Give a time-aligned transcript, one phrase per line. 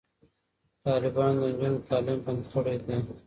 [0.85, 2.97] طالبانو د نجونو تعلیم بند کړی دی.